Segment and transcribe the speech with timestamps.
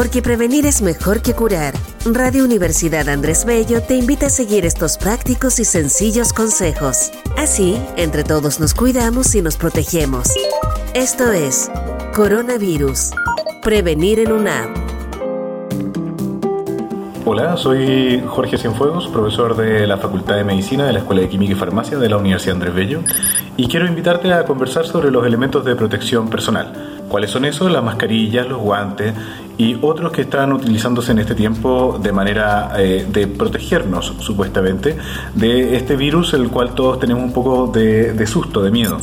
[0.00, 1.74] Porque prevenir es mejor que curar.
[2.06, 7.10] Radio Universidad Andrés Bello te invita a seguir estos prácticos y sencillos consejos.
[7.36, 10.32] Así, entre todos nos cuidamos y nos protegemos.
[10.94, 11.70] Esto es
[12.14, 13.10] Coronavirus.
[13.62, 14.76] Prevenir en una app.
[17.26, 21.52] Hola, soy Jorge Cienfuegos, profesor de la Facultad de Medicina de la Escuela de Química
[21.52, 23.02] y Farmacia de la Universidad Andrés Bello,
[23.58, 27.02] y quiero invitarte a conversar sobre los elementos de protección personal.
[27.10, 27.70] ¿Cuáles son esos?
[27.70, 29.12] Las mascarillas, los guantes
[29.60, 34.96] y otros que están utilizándose en este tiempo de manera eh, de protegernos, supuestamente,
[35.34, 38.96] de este virus, el cual todos tenemos un poco de, susto, de miedo.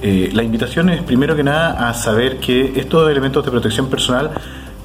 [0.00, 4.30] Eh, la invitación es, primero que nada, a saber que estos elementos de protección personal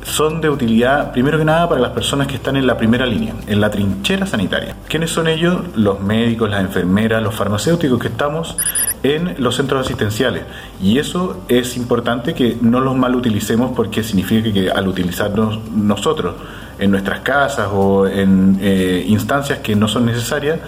[0.03, 3.35] son de utilidad, primero que nada, para las personas que están en la primera línea,
[3.47, 4.75] en la trinchera sanitaria.
[4.89, 5.61] ¿Quiénes son ellos?
[5.75, 8.57] Los médicos, las enfermeras, los farmacéuticos que estamos
[9.05, 10.43] en los centros asistenciales.
[10.81, 16.35] Y eso es importante que no los mal utilicemos porque significa que al utilizarnos nosotros
[16.79, 20.59] en nuestras casas o en eh, instancias que no son necesarias,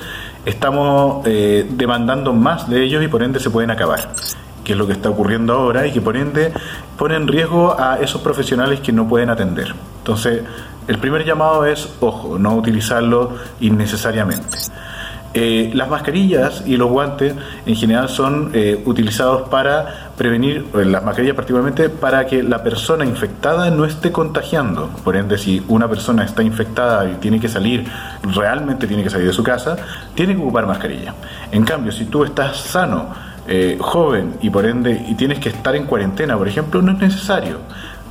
[0.46, 4.10] estamos eh, demandando más de ellos y por ende se pueden acabar
[4.64, 6.52] que es lo que está ocurriendo ahora y que por ende
[6.98, 9.74] pone en riesgo a esos profesionales que no pueden atender.
[10.00, 10.42] Entonces,
[10.90, 14.58] el primer llamado es, ojo, no utilizarlo innecesariamente.
[15.40, 21.36] Eh, las mascarillas y los guantes en general son eh, utilizados para prevenir, las mascarillas
[21.36, 24.90] particularmente, para que la persona infectada no esté contagiando.
[25.04, 27.86] Por ende, si una persona está infectada y tiene que salir,
[28.34, 29.78] realmente tiene que salir de su casa,
[30.16, 31.14] tiene que ocupar mascarilla.
[31.52, 33.14] En cambio, si tú estás sano,
[33.48, 36.98] eh, joven y por ende y tienes que estar en cuarentena, por ejemplo, no es
[36.98, 37.60] necesario.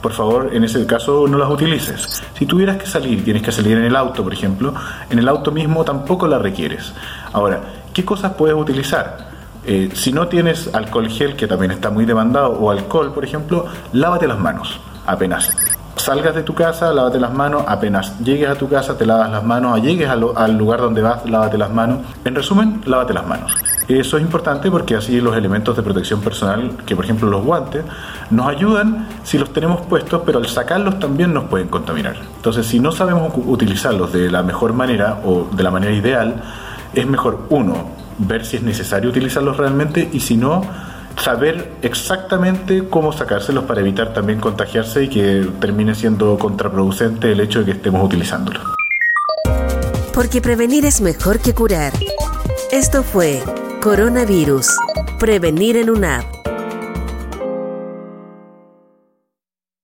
[0.06, 2.22] Por favor, en ese caso no las utilices.
[2.38, 4.72] Si tuvieras que salir, tienes que salir en el auto, por ejemplo,
[5.10, 6.92] en el auto mismo tampoco la requieres.
[7.32, 7.60] Ahora,
[7.92, 9.16] ¿qué cosas puedes utilizar?
[9.64, 13.66] Eh, si no tienes alcohol gel, que también está muy demandado, o alcohol, por ejemplo,
[13.94, 15.50] lávate las manos apenas
[15.96, 19.42] salgas de tu casa, lávate las manos, apenas llegues a tu casa, te lavas las
[19.42, 21.98] manos, llegues al, al lugar donde vas, lávate las manos.
[22.24, 23.52] En resumen, lávate las manos.
[23.88, 27.84] Eso es importante porque así los elementos de protección personal, que por ejemplo los guantes,
[28.30, 32.16] nos ayudan si los tenemos puestos, pero al sacarlos también nos pueden contaminar.
[32.36, 36.42] Entonces, si no sabemos utilizarlos de la mejor manera o de la manera ideal,
[36.94, 40.62] es mejor, uno, ver si es necesario utilizarlos realmente y si no,
[41.22, 47.60] saber exactamente cómo sacárselos para evitar también contagiarse y que termine siendo contraproducente el hecho
[47.60, 48.62] de que estemos utilizándolos.
[50.12, 51.92] Porque prevenir es mejor que curar.
[52.72, 53.42] Esto fue
[53.86, 54.66] Coronavirus.
[55.20, 56.55] Prevenir en una app